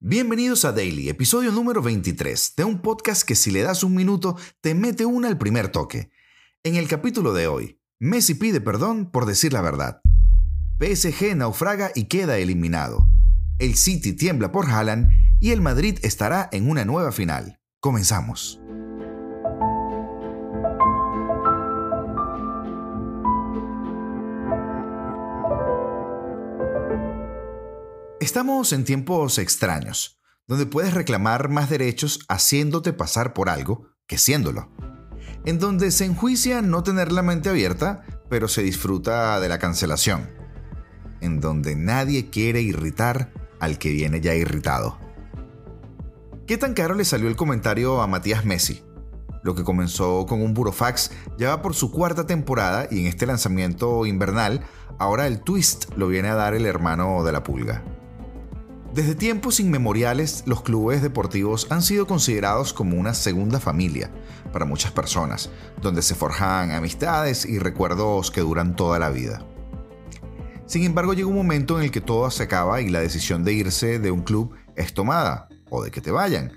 Bienvenidos 0.00 0.64
a 0.64 0.70
Daily, 0.70 1.08
episodio 1.08 1.50
número 1.50 1.82
23, 1.82 2.54
de 2.56 2.62
un 2.62 2.80
podcast 2.82 3.24
que 3.24 3.34
si 3.34 3.50
le 3.50 3.62
das 3.62 3.82
un 3.82 3.96
minuto 3.96 4.36
te 4.60 4.72
mete 4.76 5.04
una 5.04 5.26
al 5.26 5.38
primer 5.38 5.70
toque. 5.70 6.12
En 6.62 6.76
el 6.76 6.86
capítulo 6.86 7.32
de 7.32 7.48
hoy, 7.48 7.80
Messi 7.98 8.34
pide 8.34 8.60
perdón 8.60 9.10
por 9.10 9.26
decir 9.26 9.52
la 9.52 9.60
verdad. 9.60 10.00
PSG 10.78 11.34
naufraga 11.34 11.90
y 11.96 12.04
queda 12.04 12.38
eliminado. 12.38 13.08
El 13.58 13.74
City 13.74 14.12
tiembla 14.12 14.52
por 14.52 14.70
Haaland 14.70 15.10
y 15.40 15.50
el 15.50 15.60
Madrid 15.60 15.98
estará 16.02 16.48
en 16.52 16.70
una 16.70 16.84
nueva 16.84 17.10
final. 17.10 17.58
Comenzamos. 17.80 18.60
Estamos 28.28 28.74
en 28.74 28.84
tiempos 28.84 29.38
extraños, 29.38 30.20
donde 30.46 30.66
puedes 30.66 30.92
reclamar 30.92 31.48
más 31.48 31.70
derechos 31.70 32.26
haciéndote 32.28 32.92
pasar 32.92 33.32
por 33.32 33.48
algo 33.48 33.88
que 34.06 34.18
siéndolo. 34.18 34.70
En 35.46 35.58
donde 35.58 35.90
se 35.90 36.04
enjuicia 36.04 36.60
no 36.60 36.82
tener 36.82 37.10
la 37.10 37.22
mente 37.22 37.48
abierta, 37.48 38.04
pero 38.28 38.46
se 38.46 38.60
disfruta 38.60 39.40
de 39.40 39.48
la 39.48 39.58
cancelación. 39.58 40.28
En 41.22 41.40
donde 41.40 41.74
nadie 41.74 42.28
quiere 42.28 42.60
irritar 42.60 43.32
al 43.60 43.78
que 43.78 43.92
viene 43.92 44.20
ya 44.20 44.34
irritado. 44.34 44.98
¿Qué 46.46 46.58
tan 46.58 46.74
caro 46.74 46.94
le 46.94 47.06
salió 47.06 47.28
el 47.28 47.36
comentario 47.36 48.02
a 48.02 48.06
Matías 48.08 48.44
Messi? 48.44 48.82
Lo 49.42 49.54
que 49.54 49.64
comenzó 49.64 50.26
con 50.26 50.42
un 50.42 50.52
burofax 50.52 51.12
ya 51.38 51.48
va 51.48 51.62
por 51.62 51.74
su 51.74 51.90
cuarta 51.90 52.26
temporada 52.26 52.88
y 52.90 53.00
en 53.00 53.06
este 53.06 53.24
lanzamiento 53.24 54.04
invernal, 54.04 54.66
ahora 54.98 55.26
el 55.26 55.40
twist 55.40 55.86
lo 55.96 56.08
viene 56.08 56.28
a 56.28 56.34
dar 56.34 56.52
el 56.52 56.66
hermano 56.66 57.24
de 57.24 57.32
la 57.32 57.42
pulga. 57.42 57.82
Desde 58.94 59.14
tiempos 59.14 59.60
inmemoriales, 59.60 60.44
los 60.46 60.62
clubes 60.62 61.02
deportivos 61.02 61.66
han 61.70 61.82
sido 61.82 62.06
considerados 62.06 62.72
como 62.72 62.96
una 62.96 63.12
segunda 63.12 63.60
familia 63.60 64.10
para 64.52 64.64
muchas 64.64 64.92
personas, 64.92 65.50
donde 65.82 66.02
se 66.02 66.14
forjan 66.14 66.70
amistades 66.70 67.44
y 67.44 67.58
recuerdos 67.58 68.30
que 68.30 68.40
duran 68.40 68.76
toda 68.76 68.98
la 68.98 69.10
vida. 69.10 69.44
Sin 70.66 70.84
embargo, 70.84 71.12
llega 71.12 71.28
un 71.28 71.36
momento 71.36 71.78
en 71.78 71.84
el 71.84 71.90
que 71.90 72.00
todo 72.00 72.30
se 72.30 72.44
acaba 72.44 72.80
y 72.80 72.88
la 72.88 73.00
decisión 73.00 73.44
de 73.44 73.52
irse 73.52 73.98
de 73.98 74.10
un 74.10 74.22
club 74.22 74.54
es 74.74 74.94
tomada, 74.94 75.48
o 75.70 75.82
de 75.82 75.90
que 75.90 76.00
te 76.00 76.10
vayan. 76.10 76.52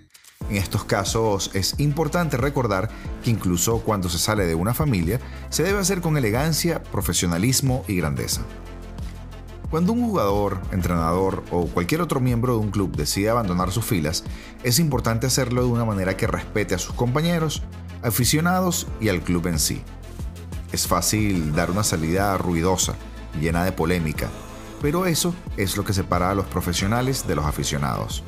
En 0.50 0.56
estos 0.58 0.84
casos 0.86 1.52
es 1.54 1.80
importante 1.80 2.38
recordar 2.38 2.90
que 3.24 3.30
incluso 3.30 3.80
cuando 3.80 4.10
se 4.10 4.18
sale 4.18 4.46
de 4.46 4.56
una 4.56 4.74
familia, 4.74 5.20
se 5.50 5.64
debe 5.64 5.80
hacer 5.80 6.02
con 6.02 6.18
elegancia, 6.18 6.82
profesionalismo 6.84 7.84
y 7.88 7.98
grandeza. 7.98 8.42
Cuando 9.72 9.94
un 9.94 10.04
jugador, 10.04 10.60
entrenador 10.74 11.46
o 11.50 11.66
cualquier 11.66 12.02
otro 12.02 12.20
miembro 12.20 12.56
de 12.56 12.60
un 12.60 12.72
club 12.72 12.94
decide 12.94 13.30
abandonar 13.30 13.72
sus 13.72 13.86
filas, 13.86 14.26
es 14.64 14.80
importante 14.80 15.28
hacerlo 15.28 15.64
de 15.64 15.70
una 15.70 15.86
manera 15.86 16.18
que 16.18 16.28
respete 16.28 16.76
a 16.76 16.78
sus 16.78 16.94
compañeros, 16.94 17.64
aficionados 18.04 18.86
y 19.00 19.08
al 19.08 19.22
club 19.22 19.48
en 19.48 19.60
sí. 19.60 19.82
Es 20.74 20.88
fácil 20.88 21.56
dar 21.56 21.72
una 21.72 21.86
salida 21.86 22.38
ruidosa, 22.38 22.96
llena 23.40 23.64
de 23.64 23.72
polémica, 23.72 24.28
pero 24.82 25.06
eso 25.06 25.34
es 25.56 25.78
lo 25.78 25.86
que 25.86 25.94
separa 25.94 26.32
a 26.32 26.36
los 26.36 26.48
profesionales 26.48 27.26
de 27.26 27.36
los 27.36 27.46
aficionados. 27.46 28.26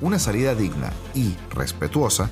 Una 0.00 0.18
salida 0.18 0.56
digna 0.56 0.90
y 1.14 1.36
respetuosa 1.50 2.28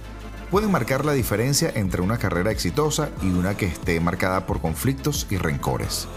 puede 0.50 0.66
marcar 0.66 1.04
la 1.04 1.12
diferencia 1.12 1.70
entre 1.72 2.02
una 2.02 2.18
carrera 2.18 2.50
exitosa 2.50 3.10
y 3.22 3.26
una 3.26 3.56
que 3.56 3.66
esté 3.66 4.00
marcada 4.00 4.44
por 4.44 4.60
conflictos 4.60 5.28
y 5.30 5.36
rencores. 5.36 6.08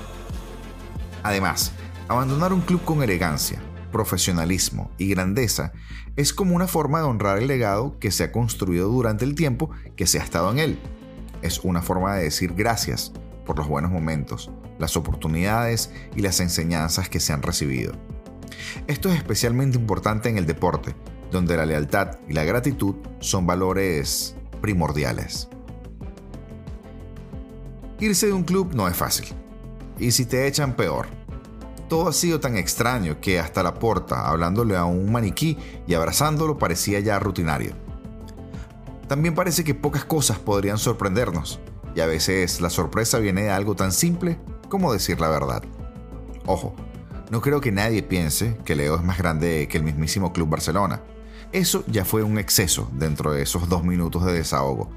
Además, 1.21 1.73
Abandonar 2.11 2.51
un 2.51 2.59
club 2.59 2.83
con 2.83 3.01
elegancia, 3.03 3.61
profesionalismo 3.89 4.91
y 4.97 5.07
grandeza 5.07 5.71
es 6.17 6.33
como 6.33 6.57
una 6.57 6.67
forma 6.67 6.99
de 6.99 7.05
honrar 7.05 7.37
el 7.37 7.47
legado 7.47 7.97
que 7.99 8.11
se 8.11 8.25
ha 8.25 8.33
construido 8.33 8.89
durante 8.89 9.23
el 9.23 9.33
tiempo 9.33 9.69
que 9.95 10.05
se 10.05 10.19
ha 10.19 10.23
estado 10.23 10.51
en 10.51 10.59
él. 10.59 10.79
Es 11.41 11.59
una 11.59 11.81
forma 11.81 12.17
de 12.17 12.23
decir 12.23 12.53
gracias 12.53 13.13
por 13.45 13.57
los 13.57 13.69
buenos 13.69 13.91
momentos, 13.91 14.51
las 14.77 14.97
oportunidades 14.97 15.89
y 16.13 16.21
las 16.21 16.41
enseñanzas 16.41 17.07
que 17.07 17.21
se 17.21 17.31
han 17.31 17.43
recibido. 17.43 17.93
Esto 18.87 19.07
es 19.07 19.15
especialmente 19.15 19.77
importante 19.77 20.27
en 20.27 20.37
el 20.37 20.45
deporte, 20.45 20.93
donde 21.31 21.55
la 21.55 21.65
lealtad 21.65 22.19
y 22.27 22.33
la 22.33 22.43
gratitud 22.43 22.95
son 23.21 23.47
valores 23.47 24.35
primordiales. 24.59 25.47
Irse 28.01 28.27
de 28.27 28.33
un 28.33 28.43
club 28.43 28.73
no 28.75 28.89
es 28.89 28.97
fácil. 28.97 29.27
Y 29.97 30.11
si 30.11 30.25
te 30.25 30.45
echan 30.45 30.75
peor, 30.75 31.20
todo 31.91 32.07
ha 32.07 32.13
sido 32.13 32.39
tan 32.39 32.55
extraño 32.55 33.19
que 33.19 33.37
hasta 33.37 33.63
la 33.63 33.73
porta, 33.73 34.29
hablándole 34.29 34.77
a 34.77 34.85
un 34.85 35.11
maniquí 35.11 35.57
y 35.85 35.93
abrazándolo, 35.93 36.57
parecía 36.57 37.01
ya 37.01 37.19
rutinario. 37.19 37.75
También 39.09 39.35
parece 39.35 39.65
que 39.65 39.75
pocas 39.75 40.05
cosas 40.05 40.39
podrían 40.39 40.77
sorprendernos, 40.77 41.59
y 41.93 41.99
a 41.99 42.05
veces 42.05 42.61
la 42.61 42.69
sorpresa 42.69 43.19
viene 43.19 43.41
de 43.41 43.49
algo 43.49 43.75
tan 43.75 43.91
simple 43.91 44.39
como 44.69 44.93
decir 44.93 45.19
la 45.19 45.27
verdad. 45.27 45.63
Ojo, 46.45 46.77
no 47.29 47.41
creo 47.41 47.59
que 47.59 47.73
nadie 47.73 48.03
piense 48.03 48.55
que 48.63 48.75
Leo 48.75 48.95
es 48.95 49.03
más 49.03 49.17
grande 49.17 49.67
que 49.69 49.77
el 49.77 49.83
mismísimo 49.83 50.31
Club 50.31 50.47
Barcelona. 50.47 51.03
Eso 51.51 51.83
ya 51.87 52.05
fue 52.05 52.23
un 52.23 52.39
exceso 52.39 52.89
dentro 52.93 53.33
de 53.33 53.41
esos 53.41 53.67
dos 53.67 53.83
minutos 53.83 54.25
de 54.25 54.31
desahogo. 54.31 54.89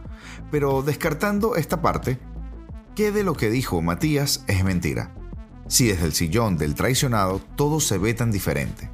Pero 0.53 0.83
descartando 0.83 1.57
esta 1.57 1.83
parte, 1.83 2.21
¿qué 2.95 3.11
de 3.11 3.25
lo 3.25 3.35
que 3.35 3.51
dijo 3.51 3.83
Matías 3.83 4.45
es 4.47 4.63
mentira? 4.63 5.13
Si 5.69 5.89
desde 5.89 6.07
el 6.07 6.13
sillón 6.13 6.57
del 6.57 6.75
traicionado 6.75 7.41
todo 7.57 7.81
se 7.81 7.99
ve 7.99 8.15
tan 8.15 8.31
diferente? 8.31 8.91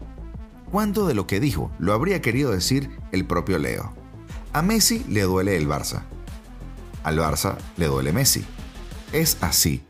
¿Cuánto 0.70 1.06
de 1.06 1.14
lo 1.14 1.26
que 1.26 1.40
dijo 1.40 1.70
lo 1.78 1.92
habría 1.92 2.20
querido 2.20 2.52
decir 2.52 2.90
el 3.12 3.26
propio 3.26 3.58
Leo? 3.58 3.92
A 4.52 4.62
Messi 4.62 5.04
le 5.08 5.22
duele 5.22 5.56
el 5.56 5.68
Barça. 5.68 6.02
Al 7.02 7.18
Barça 7.18 7.56
le 7.76 7.86
duele 7.86 8.12
Messi. 8.12 8.44
Es 9.12 9.38
así, 9.40 9.84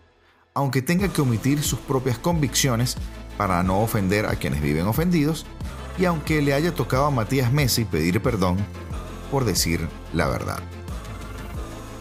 aunque 0.55 0.83
tenga 0.83 1.09
que 1.09 1.21
omitir 1.21 1.63
sus 1.63 1.79
propias 1.79 2.19
convicciones 2.19 2.97
para 3.37 3.63
no 3.63 3.81
ofender 3.81 4.27
a 4.27 4.37
quienes 4.37 4.61
viven 4.61 4.87
ofendidos, 4.87 5.47
y 5.99 6.05
aunque 6.05 6.43
le 6.43 6.55
haya 6.55 6.75
tocado 6.75 7.07
a 7.07 7.11
Matías 7.11 7.53
Messi 7.53 7.85
pedir 7.85 8.23
perdón 8.23 8.57
por 9.31 9.45
decir 9.45 9.89
la 10.13 10.29
verdad. 10.29 10.59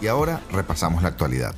Y 0.01 0.07
ahora 0.07 0.41
repasamos 0.51 1.03
la 1.03 1.09
actualidad. 1.09 1.55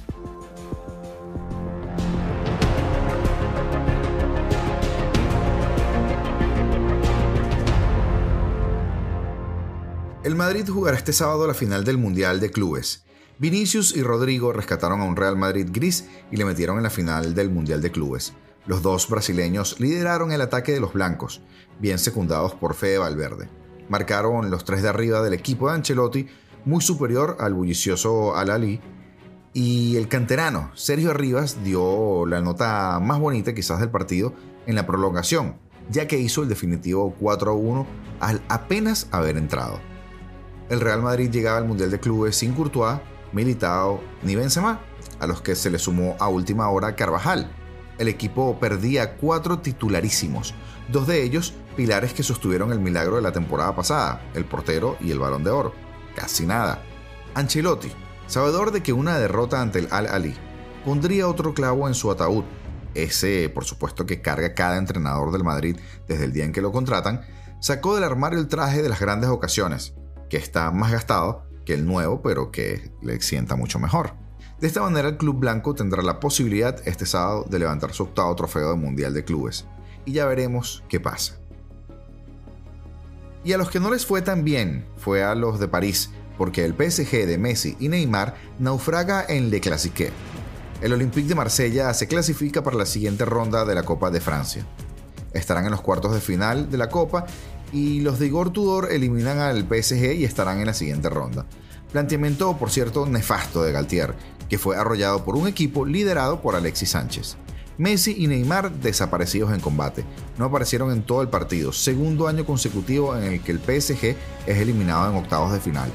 El 10.24 10.36
Madrid 10.36 10.70
jugará 10.70 10.98
este 10.98 11.14
sábado 11.14 11.48
la 11.48 11.56
final 11.56 11.84
del 11.84 11.98
Mundial 11.98 12.40
de 12.40 12.52
Clubes. 12.52 13.04
Vinicius 13.40 13.96
y 13.96 14.04
Rodrigo 14.04 14.54
rescataron 14.54 15.02
a 15.02 15.06
un 15.06 15.16
Real 15.16 15.36
Madrid 15.36 15.68
gris 15.72 16.08
y 16.30 16.38
le 16.38 16.46
metieron 16.46 16.78
en 16.78 16.84
la 16.84 16.92
final 16.92 17.34
del 17.34 17.50
Mundial 17.50 17.82
de 17.82 17.90
Clubes. 17.90 18.34
Los 18.68 18.84
dos 18.84 19.10
brasileños 19.10 19.80
lideraron 19.80 20.32
el 20.32 20.42
ataque 20.42 20.74
de 20.74 20.80
los 20.80 20.94
blancos, 20.94 21.42
bien 21.80 21.98
secundados 21.98 22.54
por 22.54 22.76
Fede 22.76 23.00
Valverde. 23.00 23.50
Marcaron 23.90 24.52
los 24.52 24.64
tres 24.64 24.84
de 24.84 24.90
arriba 24.90 25.24
del 25.24 25.34
equipo 25.34 25.70
de 25.70 25.74
Ancelotti, 25.74 26.28
muy 26.66 26.84
superior 26.84 27.38
al 27.40 27.56
bullicioso 27.56 28.36
Al-Ali, 28.36 28.80
y 29.54 29.96
el 29.96 30.08
canterano 30.08 30.70
Sergio 30.76 31.16
Rivas 31.16 31.64
dio 31.64 32.28
la 32.28 32.42
nota 32.42 33.00
más 33.00 33.20
bonita 33.20 33.56
quizás 33.56 33.80
del 33.80 33.90
partido 33.90 34.36
en 34.68 34.76
la 34.76 34.86
prolongación, 34.86 35.56
ya 35.90 36.08
que 36.08 36.20
hizo 36.20 36.44
el 36.44 36.50
definitivo 36.50 37.16
4-1 37.20 37.88
al 38.20 38.44
apenas 38.50 39.08
haber 39.10 39.38
entrado 39.38 39.80
el 40.72 40.80
Real 40.80 41.02
Madrid 41.02 41.30
llegaba 41.30 41.58
al 41.58 41.66
Mundial 41.66 41.92
de 41.92 42.00
Clubes 42.00 42.38
sin 42.38 42.54
Courtois, 42.54 43.02
Militao 43.34 44.02
ni 44.24 44.38
Benzema, 44.38 44.80
a 45.20 45.28
los 45.28 45.42
que 45.42 45.54
se 45.54 45.70
le 45.70 45.78
sumó 45.78 46.16
a 46.18 46.30
última 46.30 46.70
hora 46.70 46.96
Carvajal. 46.96 47.52
El 47.98 48.08
equipo 48.08 48.58
perdía 48.58 49.18
cuatro 49.18 49.60
titularísimos, 49.60 50.54
dos 50.88 51.08
de 51.08 51.24
ellos 51.24 51.54
pilares 51.76 52.14
que 52.14 52.24
sostuvieron 52.24 52.72
el 52.72 52.80
milagro 52.80 53.18
de 53.18 53.22
la 53.22 53.34
temporada 53.34 53.76
pasada, 53.76 54.22
el 54.34 54.46
portero 54.46 54.96
y 55.02 55.12
el 55.12 55.20
balón 55.20 55.44
de 55.44 55.50
oro. 55.50 55.74
Casi 56.16 56.46
nada. 56.46 56.82
Ancelotti, 57.34 57.92
sabedor 58.28 58.72
de 58.72 58.82
que 58.82 58.94
una 58.94 59.18
derrota 59.18 59.62
ante 59.62 59.80
el 59.80 59.90
Al-Ali 59.92 60.36
pondría 60.86 61.28
otro 61.28 61.54
clavo 61.54 61.90
en 61.90 61.96
su 61.96 62.10
ataúd, 62.12 62.46
ese 62.94 63.50
por 63.50 63.66
supuesto 63.66 64.06
que 64.06 64.22
carga 64.22 64.54
cada 64.54 64.78
entrenador 64.78 65.34
del 65.34 65.44
Madrid 65.44 65.78
desde 66.08 66.24
el 66.24 66.32
día 66.32 66.46
en 66.46 66.54
que 66.54 66.62
lo 66.62 66.72
contratan, 66.72 67.26
sacó 67.60 67.94
del 67.94 68.06
armario 68.06 68.40
el 68.40 68.48
traje 68.48 68.82
de 68.82 68.88
las 68.88 69.02
grandes 69.02 69.30
ocasiones, 69.30 69.94
que 70.32 70.38
está 70.38 70.72
más 70.72 70.94
gastado 70.94 71.44
que 71.66 71.74
el 71.74 71.86
nuevo, 71.86 72.22
pero 72.22 72.52
que 72.52 72.90
le 73.02 73.20
sienta 73.20 73.58
mucho 73.58 73.80
mejor. 73.80 74.14
De 74.62 74.68
esta 74.68 74.82
manera 74.82 75.10
el 75.10 75.18
Club 75.18 75.40
Blanco 75.40 75.76
tendrá 75.76 76.02
la 76.02 76.22
posibilidad 76.22 76.80
este 76.88 77.06
sábado 77.06 77.46
de 77.50 77.60
levantar 77.60 77.94
su 77.94 78.04
octavo 78.04 78.34
trofeo 78.34 78.70
de 78.70 78.78
Mundial 78.78 79.14
de 79.14 79.26
Clubes. 79.26 79.66
Y 80.06 80.14
ya 80.14 80.26
veremos 80.26 80.86
qué 80.88 81.02
pasa. 81.02 81.38
Y 83.44 83.52
a 83.52 83.58
los 83.58 83.70
que 83.70 83.82
no 83.82 83.92
les 83.92 84.06
fue 84.06 84.22
tan 84.22 84.46
bien 84.46 84.86
fue 84.96 85.22
a 85.22 85.36
los 85.36 85.60
de 85.60 85.68
París, 85.68 86.12
porque 86.38 86.64
el 86.64 86.76
PSG 86.76 87.28
de 87.28 87.38
Messi 87.38 87.76
y 87.82 87.90
Neymar 87.90 88.36
naufraga 88.58 89.26
en 89.28 89.50
Le 89.50 89.60
Classique. 89.60 90.12
El 90.80 90.94
Olympique 90.94 91.28
de 91.28 91.36
Marsella 91.36 91.94
se 91.94 92.08
clasifica 92.08 92.64
para 92.64 92.78
la 92.78 92.86
siguiente 92.86 93.26
ronda 93.26 93.66
de 93.66 93.76
la 93.76 93.84
Copa 93.84 94.10
de 94.10 94.22
Francia. 94.22 94.66
Estarán 95.34 95.66
en 95.66 95.72
los 95.72 95.82
cuartos 95.82 96.14
de 96.14 96.22
final 96.22 96.72
de 96.72 96.78
la 96.78 96.88
Copa 96.88 97.26
y 97.72 98.02
los 98.02 98.20
de 98.20 98.28
Igor 98.28 98.52
Tudor 98.52 98.92
eliminan 98.92 99.40
al 99.40 99.62
PSG 99.62 100.14
y 100.14 100.26
estarán 100.26 100.60
en 100.60 100.68
la 100.68 100.74
siguiente 100.74 101.10
ronda. 101.10 101.46
Planteamiento, 101.92 102.58
por 102.58 102.72
cierto, 102.72 103.06
nefasto 103.06 103.64
de 103.64 103.72
Galtier, 103.72 104.16
que 104.50 104.58
fue 104.58 104.78
arrollado 104.78 105.24
por 105.24 105.36
un 105.36 105.48
equipo 105.48 105.86
liderado 105.86 106.42
por 106.42 106.56
Alexis 106.56 106.90
Sánchez. 106.90 107.38
Messi 107.78 108.16
y 108.18 108.28
Neymar 108.28 108.72
desaparecidos 108.72 109.54
en 109.54 109.60
combate. 109.60 110.06
No 110.38 110.46
aparecieron 110.46 110.92
en 110.92 111.04
todo 111.04 111.22
el 111.22 111.30
partido, 111.30 111.74
segundo 111.74 112.28
año 112.28 112.46
consecutivo 112.46 113.16
en 113.18 113.24
el 113.24 113.42
que 113.42 113.52
el 113.52 113.60
PSG 113.60 114.16
es 114.46 114.58
eliminado 114.58 115.10
en 115.10 115.18
octavos 115.18 115.52
de 115.52 115.60
final. 115.60 115.90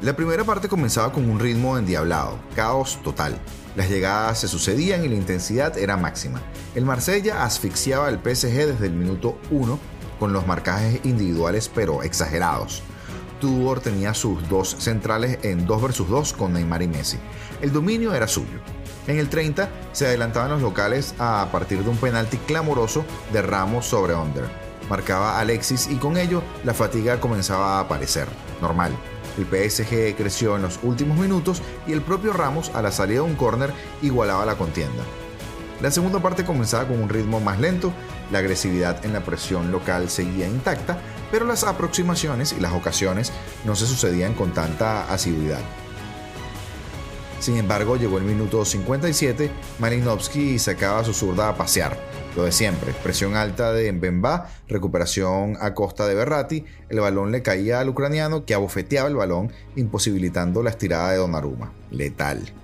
La 0.00 0.14
primera 0.14 0.44
parte 0.44 0.68
comenzaba 0.68 1.12
con 1.12 1.28
un 1.30 1.40
ritmo 1.40 1.78
endiablado, 1.78 2.38
caos 2.54 3.00
total. 3.02 3.38
Las 3.74 3.88
llegadas 3.88 4.38
se 4.38 4.48
sucedían 4.48 5.04
y 5.04 5.08
la 5.08 5.14
intensidad 5.14 5.76
era 5.78 5.96
máxima. 5.96 6.40
El 6.74 6.84
Marsella 6.84 7.42
asfixiaba 7.42 8.06
al 8.06 8.20
PSG 8.20 8.66
desde 8.66 8.86
el 8.86 8.92
minuto 8.92 9.38
1 9.50 9.78
con 10.18 10.32
los 10.32 10.46
marcajes 10.46 11.00
individuales 11.04 11.70
pero 11.74 12.02
exagerados. 12.02 12.82
Tudor 13.40 13.80
tenía 13.80 14.14
sus 14.14 14.48
dos 14.48 14.76
centrales 14.78 15.38
en 15.42 15.66
2 15.66 15.82
versus 15.82 16.08
2 16.08 16.32
con 16.32 16.52
Neymar 16.52 16.82
y 16.82 16.88
Messi. 16.88 17.18
El 17.60 17.72
dominio 17.72 18.14
era 18.14 18.26
suyo. 18.26 18.58
En 19.06 19.18
el 19.18 19.28
30 19.28 19.68
se 19.92 20.06
adelantaban 20.06 20.50
los 20.50 20.62
locales 20.62 21.14
a 21.18 21.48
partir 21.52 21.82
de 21.82 21.90
un 21.90 21.96
penalti 21.96 22.38
clamoroso 22.38 23.04
de 23.32 23.42
Ramos 23.42 23.86
sobre 23.86 24.14
Under. 24.14 24.44
Marcaba 24.88 25.38
Alexis 25.38 25.88
y 25.90 25.96
con 25.96 26.16
ello 26.16 26.42
la 26.64 26.74
fatiga 26.74 27.20
comenzaba 27.20 27.76
a 27.76 27.80
aparecer. 27.80 28.28
Normal. 28.60 28.92
El 29.36 29.44
PSG 29.44 30.14
creció 30.16 30.56
en 30.56 30.62
los 30.62 30.78
últimos 30.82 31.18
minutos 31.18 31.60
y 31.86 31.92
el 31.92 32.02
propio 32.02 32.32
Ramos 32.32 32.70
a 32.74 32.82
la 32.82 32.92
salida 32.92 33.16
de 33.16 33.28
un 33.28 33.34
córner 33.34 33.72
igualaba 34.00 34.46
la 34.46 34.56
contienda. 34.56 35.02
La 35.82 35.90
segunda 35.90 36.20
parte 36.20 36.44
comenzaba 36.44 36.86
con 36.86 37.02
un 37.02 37.08
ritmo 37.08 37.40
más 37.40 37.58
lento, 37.58 37.92
la 38.30 38.38
agresividad 38.38 39.04
en 39.04 39.12
la 39.12 39.24
presión 39.24 39.70
local 39.70 40.10
seguía 40.10 40.48
intacta, 40.48 40.98
pero 41.30 41.44
las 41.44 41.64
aproximaciones 41.64 42.52
y 42.52 42.60
las 42.60 42.72
ocasiones 42.72 43.32
no 43.64 43.76
se 43.76 43.86
sucedían 43.86 44.34
con 44.34 44.52
tanta 44.52 45.12
asiduidad. 45.12 45.60
Sin 47.40 47.56
embargo, 47.56 47.96
llegó 47.96 48.16
el 48.16 48.24
minuto 48.24 48.64
57, 48.64 49.50
Malinowski 49.78 50.58
sacaba 50.58 51.04
su 51.04 51.12
zurda 51.12 51.50
a 51.50 51.56
pasear. 51.56 51.98
Lo 52.36 52.44
de 52.44 52.52
siempre, 52.52 52.94
presión 53.02 53.36
alta 53.36 53.72
de 53.72 53.92
Mbemba, 53.92 54.48
recuperación 54.66 55.56
a 55.60 55.74
costa 55.74 56.06
de 56.06 56.14
Berratti, 56.14 56.64
el 56.88 57.00
balón 57.00 57.32
le 57.32 57.42
caía 57.42 57.80
al 57.80 57.90
ucraniano 57.90 58.44
que 58.44 58.54
abofeteaba 58.54 59.08
el 59.08 59.14
balón, 59.14 59.52
imposibilitando 59.76 60.62
la 60.62 60.70
estirada 60.70 61.10
de 61.10 61.18
Donnarumma. 61.18 61.72
Letal. 61.90 62.63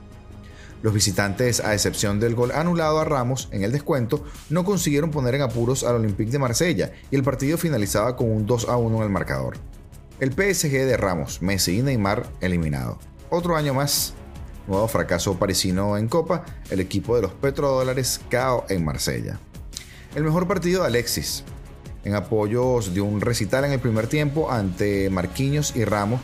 Los 0.82 0.94
visitantes, 0.94 1.60
a 1.60 1.74
excepción 1.74 2.20
del 2.20 2.34
gol 2.34 2.52
anulado 2.52 3.00
a 3.00 3.04
Ramos 3.04 3.48
en 3.52 3.64
el 3.64 3.72
descuento, 3.72 4.24
no 4.48 4.64
consiguieron 4.64 5.10
poner 5.10 5.34
en 5.34 5.42
apuros 5.42 5.84
al 5.84 5.96
Olympique 5.96 6.30
de 6.30 6.38
Marsella 6.38 6.92
y 7.10 7.16
el 7.16 7.22
partido 7.22 7.58
finalizaba 7.58 8.16
con 8.16 8.30
un 8.30 8.46
2 8.46 8.68
a 8.68 8.76
1 8.76 8.96
en 8.96 9.02
el 9.02 9.10
marcador. 9.10 9.56
El 10.20 10.32
PSG 10.32 10.70
de 10.70 10.96
Ramos, 10.96 11.42
Messi 11.42 11.78
y 11.78 11.82
Neymar 11.82 12.26
eliminado. 12.40 12.98
Otro 13.30 13.56
año 13.56 13.74
más 13.74 14.14
Nuevo 14.70 14.86
fracaso 14.86 15.36
parisino 15.36 15.96
en 15.96 16.06
Copa, 16.06 16.44
el 16.70 16.78
equipo 16.78 17.16
de 17.16 17.22
los 17.22 17.32
petrodólares 17.32 18.20
cao 18.28 18.66
en 18.68 18.84
Marsella. 18.84 19.40
El 20.14 20.22
mejor 20.22 20.46
partido 20.46 20.82
de 20.82 20.86
Alexis, 20.86 21.42
en 22.04 22.14
apoyos 22.14 22.94
de 22.94 23.00
un 23.00 23.20
recital 23.20 23.64
en 23.64 23.72
el 23.72 23.80
primer 23.80 24.06
tiempo 24.06 24.50
ante 24.50 25.10
Marquinhos 25.10 25.74
y 25.74 25.84
Ramos 25.84 26.20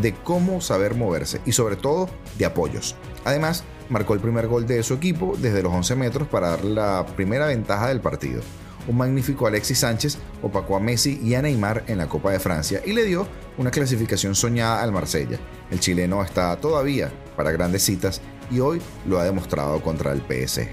de 0.00 0.14
cómo 0.14 0.62
saber 0.62 0.94
moverse 0.94 1.42
y 1.44 1.52
sobre 1.52 1.76
todo 1.76 2.08
de 2.38 2.46
apoyos. 2.46 2.96
Además, 3.26 3.64
marcó 3.90 4.14
el 4.14 4.20
primer 4.20 4.46
gol 4.46 4.66
de 4.66 4.82
su 4.82 4.94
equipo 4.94 5.36
desde 5.38 5.62
los 5.62 5.72
11 5.72 5.96
metros 5.96 6.28
para 6.28 6.50
dar 6.50 6.64
la 6.64 7.04
primera 7.16 7.46
ventaja 7.46 7.88
del 7.88 8.00
partido. 8.00 8.40
Un 8.88 8.96
magnífico 8.96 9.46
Alexis 9.46 9.78
Sánchez 9.78 10.16
opacó 10.42 10.76
a 10.76 10.80
Messi 10.80 11.20
y 11.22 11.34
a 11.34 11.42
Neymar 11.42 11.84
en 11.86 11.98
la 11.98 12.08
Copa 12.08 12.30
de 12.30 12.40
Francia 12.40 12.80
y 12.84 12.92
le 12.92 13.04
dio 13.04 13.26
una 13.58 13.70
clasificación 13.70 14.34
soñada 14.34 14.82
al 14.82 14.92
Marsella. 14.92 15.38
El 15.70 15.80
chileno 15.80 16.22
está 16.22 16.56
todavía 16.56 17.12
para 17.36 17.52
grandes 17.52 17.82
citas 17.82 18.22
y 18.50 18.60
hoy 18.60 18.80
lo 19.06 19.18
ha 19.18 19.24
demostrado 19.24 19.82
contra 19.82 20.12
el 20.12 20.20
PSG. 20.20 20.70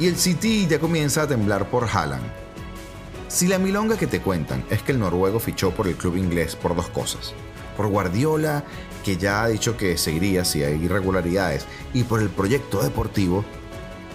Y 0.00 0.06
el 0.06 0.16
City 0.16 0.66
ya 0.68 0.78
comienza 0.78 1.22
a 1.22 1.26
temblar 1.26 1.70
por 1.70 1.88
Haaland. 1.88 2.30
Si 3.26 3.46
la 3.46 3.58
milonga 3.58 3.96
que 3.96 4.06
te 4.06 4.20
cuentan 4.20 4.64
es 4.70 4.82
que 4.82 4.92
el 4.92 5.00
noruego 5.00 5.40
fichó 5.40 5.72
por 5.72 5.88
el 5.88 5.96
club 5.96 6.16
inglés 6.16 6.54
por 6.54 6.76
dos 6.76 6.88
cosas. 6.88 7.34
Por 7.78 7.86
Guardiola, 7.86 8.64
que 9.04 9.16
ya 9.16 9.44
ha 9.44 9.48
dicho 9.48 9.76
que 9.76 9.96
seguiría 9.96 10.44
si 10.44 10.64
hay 10.64 10.82
irregularidades, 10.82 11.64
y 11.94 12.02
por 12.02 12.20
el 12.20 12.28
proyecto 12.28 12.82
deportivo, 12.82 13.44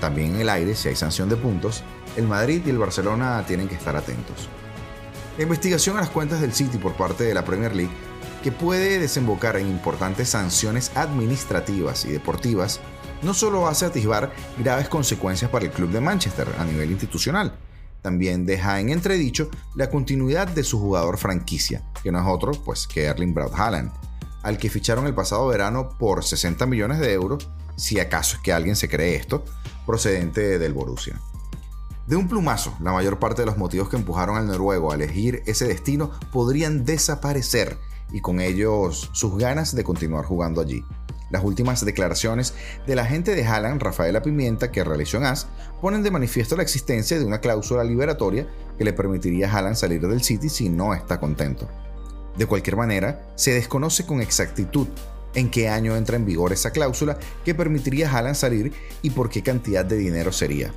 también 0.01 0.35
en 0.35 0.41
el 0.41 0.49
aire 0.49 0.75
si 0.75 0.89
hay 0.89 0.97
sanción 0.97 1.29
de 1.29 1.37
puntos, 1.37 1.81
el 2.17 2.27
Madrid 2.27 2.61
y 2.65 2.71
el 2.71 2.77
Barcelona 2.77 3.41
tienen 3.47 3.69
que 3.69 3.75
estar 3.75 3.95
atentos. 3.95 4.49
La 5.37 5.43
investigación 5.43 5.95
a 5.95 6.01
las 6.01 6.09
cuentas 6.09 6.41
del 6.41 6.53
City 6.53 6.77
por 6.77 6.93
parte 6.95 7.23
de 7.23 7.33
la 7.33 7.45
Premier 7.45 7.73
League 7.73 7.93
que 8.43 8.51
puede 8.51 8.99
desembocar 8.99 9.55
en 9.55 9.69
importantes 9.69 10.27
sanciones 10.27 10.91
administrativas 10.95 12.03
y 12.03 12.11
deportivas, 12.11 12.81
no 13.21 13.33
solo 13.33 13.69
hace 13.69 13.85
atisbar 13.85 14.33
graves 14.59 14.89
consecuencias 14.89 15.49
para 15.49 15.63
el 15.63 15.71
club 15.71 15.89
de 15.89 16.01
Manchester 16.01 16.49
a 16.59 16.65
nivel 16.65 16.91
institucional, 16.91 17.55
también 18.03 18.45
deja 18.45 18.79
en 18.79 18.89
entredicho 18.89 19.49
la 19.73 19.89
continuidad 19.89 20.47
de 20.47 20.63
su 20.63 20.79
jugador 20.79 21.17
franquicia, 21.17 21.81
que 22.03 22.11
no 22.11 22.19
es 22.19 22.27
otro 22.27 22.51
pues 22.51 22.85
que 22.85 23.05
Erling 23.05 23.33
Braut 23.33 23.53
Haaland, 23.55 23.91
al 24.43 24.59
que 24.59 24.69
ficharon 24.69 25.07
el 25.07 25.15
pasado 25.15 25.47
verano 25.47 25.89
por 25.97 26.23
60 26.23 26.67
millones 26.67 26.99
de 26.99 27.13
euros, 27.13 27.49
si 27.77 27.99
acaso 27.99 28.35
es 28.35 28.43
que 28.43 28.53
alguien 28.53 28.75
se 28.75 28.89
cree 28.89 29.15
esto, 29.15 29.43
procedente 29.87 30.59
del 30.59 30.73
Borussia. 30.73 31.19
De 32.05 32.17
un 32.17 32.27
plumazo, 32.27 32.75
la 32.81 32.91
mayor 32.91 33.17
parte 33.17 33.41
de 33.41 33.45
los 33.45 33.57
motivos 33.57 33.87
que 33.87 33.95
empujaron 33.95 34.35
al 34.35 34.47
noruego 34.47 34.91
a 34.91 34.95
elegir 34.95 35.41
ese 35.45 35.65
destino 35.65 36.11
podrían 36.31 36.83
desaparecer 36.83 37.77
y 38.11 38.19
con 38.19 38.41
ellos 38.41 39.09
sus 39.13 39.37
ganas 39.37 39.73
de 39.73 39.85
continuar 39.85 40.25
jugando 40.25 40.59
allí. 40.59 40.83
Las 41.33 41.43
últimas 41.43 41.83
declaraciones 41.83 42.53
del 42.85 42.99
agente 42.99 43.33
de 43.33 43.43
Haaland, 43.43 43.81
Rafaela 43.81 44.21
Pimienta, 44.21 44.71
que 44.71 44.83
realizó 44.83 45.17
en 45.17 45.23
AS, 45.23 45.47
ponen 45.81 46.03
de 46.03 46.11
manifiesto 46.11 46.55
la 46.55 46.61
existencia 46.61 47.17
de 47.17 47.25
una 47.25 47.39
cláusula 47.39 47.83
liberatoria 47.83 48.47
que 48.77 48.83
le 48.83 48.93
permitiría 48.93 49.49
a 49.49 49.57
Haaland 49.57 49.75
salir 49.75 50.07
del 50.07 50.21
City 50.21 50.47
si 50.47 50.69
no 50.69 50.93
está 50.93 51.19
contento. 51.19 51.67
De 52.37 52.45
cualquier 52.45 52.75
manera, 52.75 53.33
se 53.33 53.51
desconoce 53.51 54.05
con 54.05 54.21
exactitud 54.21 54.87
en 55.33 55.49
qué 55.49 55.69
año 55.69 55.95
entra 55.97 56.17
en 56.17 56.25
vigor 56.27 56.53
esa 56.53 56.69
cláusula 56.69 57.17
que 57.43 57.55
permitiría 57.55 58.07
a 58.07 58.15
Haaland 58.15 58.35
salir 58.35 58.71
y 59.01 59.09
por 59.09 59.31
qué 59.31 59.41
cantidad 59.41 59.83
de 59.83 59.97
dinero 59.97 60.31
sería. 60.31 60.71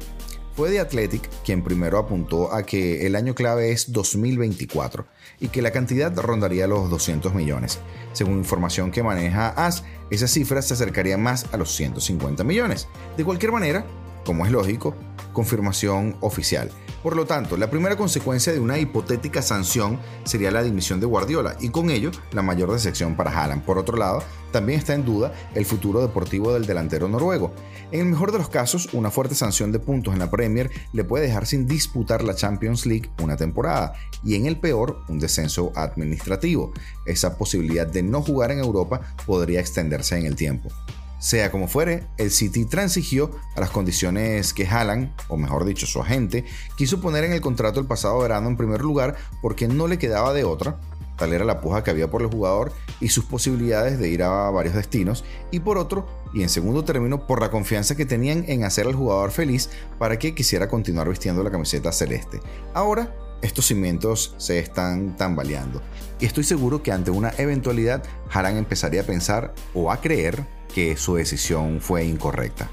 Fue 0.56 0.70
The 0.70 0.80
Athletic 0.80 1.28
quien 1.44 1.62
primero 1.62 1.98
apuntó 1.98 2.54
a 2.54 2.64
que 2.64 3.06
el 3.06 3.14
año 3.14 3.34
clave 3.34 3.72
es 3.72 3.92
2024 3.92 5.06
y 5.38 5.48
que 5.48 5.60
la 5.60 5.70
cantidad 5.70 6.16
rondaría 6.16 6.66
los 6.66 6.88
200 6.88 7.34
millones. 7.34 7.78
Según 8.14 8.38
información 8.38 8.90
que 8.90 9.02
maneja 9.02 9.48
AS, 9.48 9.84
esa 10.10 10.26
cifra 10.26 10.62
se 10.62 10.72
acercaría 10.72 11.18
más 11.18 11.52
a 11.52 11.58
los 11.58 11.74
150 11.76 12.42
millones. 12.42 12.88
De 13.18 13.24
cualquier 13.24 13.52
manera, 13.52 13.84
como 14.24 14.46
es 14.46 14.50
lógico, 14.50 14.94
confirmación 15.34 16.16
oficial. 16.22 16.70
Por 17.06 17.14
lo 17.14 17.24
tanto, 17.24 17.56
la 17.56 17.70
primera 17.70 17.94
consecuencia 17.94 18.52
de 18.52 18.58
una 18.58 18.80
hipotética 18.80 19.40
sanción 19.40 20.00
sería 20.24 20.50
la 20.50 20.64
dimisión 20.64 20.98
de 20.98 21.06
Guardiola 21.06 21.56
y 21.60 21.68
con 21.68 21.90
ello 21.90 22.10
la 22.32 22.42
mayor 22.42 22.72
decepción 22.72 23.14
para 23.14 23.30
Haaland. 23.30 23.62
Por 23.62 23.78
otro 23.78 23.96
lado, 23.96 24.24
también 24.50 24.80
está 24.80 24.94
en 24.94 25.04
duda 25.04 25.32
el 25.54 25.64
futuro 25.66 26.00
deportivo 26.00 26.52
del 26.52 26.66
delantero 26.66 27.08
noruego. 27.08 27.54
En 27.92 28.00
el 28.00 28.06
mejor 28.06 28.32
de 28.32 28.38
los 28.38 28.48
casos, 28.48 28.88
una 28.92 29.12
fuerte 29.12 29.36
sanción 29.36 29.70
de 29.70 29.78
puntos 29.78 30.14
en 30.14 30.18
la 30.18 30.32
Premier 30.32 30.68
le 30.92 31.04
puede 31.04 31.28
dejar 31.28 31.46
sin 31.46 31.68
disputar 31.68 32.24
la 32.24 32.34
Champions 32.34 32.86
League 32.86 33.08
una 33.22 33.36
temporada 33.36 33.92
y 34.24 34.34
en 34.34 34.46
el 34.46 34.58
peor, 34.58 34.98
un 35.06 35.20
descenso 35.20 35.70
administrativo. 35.76 36.72
Esa 37.06 37.38
posibilidad 37.38 37.86
de 37.86 38.02
no 38.02 38.20
jugar 38.20 38.50
en 38.50 38.58
Europa 38.58 39.00
podría 39.26 39.60
extenderse 39.60 40.18
en 40.18 40.26
el 40.26 40.34
tiempo. 40.34 40.70
Sea 41.18 41.50
como 41.50 41.66
fuere, 41.66 42.06
el 42.18 42.30
City 42.30 42.66
transigió 42.66 43.30
a 43.54 43.60
las 43.60 43.70
condiciones 43.70 44.52
que 44.52 44.66
Haaland, 44.66 45.12
o 45.28 45.36
mejor 45.36 45.64
dicho 45.64 45.86
su 45.86 46.00
agente, 46.00 46.44
quiso 46.76 47.00
poner 47.00 47.24
en 47.24 47.32
el 47.32 47.40
contrato 47.40 47.80
el 47.80 47.86
pasado 47.86 48.18
verano 48.18 48.48
en 48.48 48.56
primer 48.56 48.82
lugar 48.82 49.16
porque 49.40 49.66
no 49.66 49.88
le 49.88 49.98
quedaba 49.98 50.34
de 50.34 50.44
otra, 50.44 50.78
tal 51.16 51.32
era 51.32 51.44
la 51.44 51.60
puja 51.62 51.82
que 51.82 51.90
había 51.90 52.10
por 52.10 52.20
el 52.20 52.28
jugador 52.28 52.72
y 53.00 53.08
sus 53.08 53.24
posibilidades 53.24 53.98
de 53.98 54.08
ir 54.08 54.22
a 54.22 54.50
varios 54.50 54.74
destinos, 54.74 55.24
y 55.50 55.60
por 55.60 55.78
otro, 55.78 56.06
y 56.34 56.42
en 56.42 56.50
segundo 56.50 56.84
término, 56.84 57.26
por 57.26 57.40
la 57.40 57.50
confianza 57.50 57.96
que 57.96 58.04
tenían 58.04 58.44
en 58.48 58.64
hacer 58.64 58.86
al 58.86 58.94
jugador 58.94 59.30
feliz 59.30 59.70
para 59.98 60.18
que 60.18 60.34
quisiera 60.34 60.68
continuar 60.68 61.08
vistiendo 61.08 61.42
la 61.42 61.50
camiseta 61.50 61.92
celeste. 61.92 62.40
Ahora, 62.74 63.14
estos 63.46 63.66
cimientos 63.66 64.34
se 64.38 64.58
están 64.58 65.16
tambaleando, 65.16 65.82
y 66.18 66.26
estoy 66.26 66.44
seguro 66.44 66.82
que 66.82 66.92
ante 66.92 67.10
una 67.10 67.32
eventualidad, 67.38 68.02
Haaland 68.30 68.58
empezaría 68.58 69.02
a 69.02 69.04
pensar 69.04 69.54
o 69.74 69.90
a 69.90 70.00
creer 70.00 70.46
que 70.74 70.96
su 70.96 71.16
decisión 71.16 71.80
fue 71.80 72.04
incorrecta. 72.04 72.70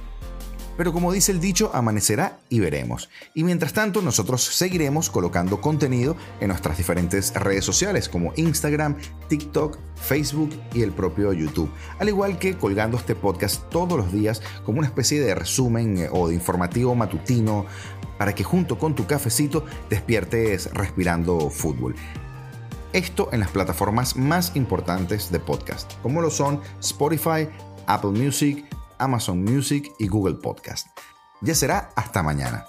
Pero 0.75 0.91
como 0.91 1.11
dice 1.11 1.31
el 1.31 1.39
dicho, 1.39 1.69
amanecerá 1.73 2.39
y 2.49 2.59
veremos. 2.59 3.09
Y 3.35 3.43
mientras 3.43 3.73
tanto, 3.73 4.01
nosotros 4.01 4.43
seguiremos 4.43 5.09
colocando 5.09 5.61
contenido 5.61 6.15
en 6.39 6.47
nuestras 6.47 6.77
diferentes 6.77 7.33
redes 7.35 7.63
sociales 7.63 8.09
como 8.09 8.33
Instagram, 8.37 8.97
TikTok, 9.29 9.77
Facebook 9.95 10.49
y 10.73 10.81
el 10.81 10.91
propio 10.91 11.31
YouTube. 11.31 11.69
Al 11.99 12.09
igual 12.09 12.39
que 12.39 12.57
colgando 12.57 12.97
este 12.97 13.13
podcast 13.13 13.69
todos 13.69 13.97
los 13.97 14.11
días 14.11 14.41
como 14.65 14.79
una 14.79 14.87
especie 14.87 15.21
de 15.21 15.35
resumen 15.35 15.97
eh, 15.97 16.09
o 16.11 16.27
de 16.27 16.33
informativo 16.33 16.95
matutino 16.95 17.67
para 18.17 18.33
que 18.35 18.43
junto 18.43 18.77
con 18.77 18.95
tu 18.95 19.05
cafecito 19.05 19.65
despiertes 19.89 20.71
respirando 20.73 21.49
fútbol. 21.49 21.95
Esto 22.93 23.29
en 23.31 23.39
las 23.39 23.49
plataformas 23.49 24.15
más 24.15 24.55
importantes 24.55 25.31
de 25.31 25.39
podcast, 25.39 25.93
como 26.01 26.21
lo 26.21 26.29
son 26.29 26.61
Spotify, 26.79 27.49
Apple 27.87 28.11
Music, 28.11 28.65
Amazon 28.99 29.43
Music 29.43 29.91
y 29.99 30.07
Google 30.07 30.35
Podcast. 30.35 30.87
Ya 31.41 31.55
será 31.55 31.89
hasta 31.95 32.21
mañana. 32.21 32.65